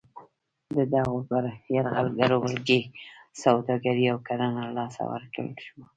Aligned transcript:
د 0.75 0.77
دغو 0.93 1.17
یرغلګرو 1.75 2.37
ولکې 2.45 2.79
سوداګري 3.43 4.05
او 4.13 4.17
کرنه 4.27 4.59
له 4.65 4.71
لاسه 4.77 5.01
ورکړل 5.11 5.49
شوه. 5.65 5.83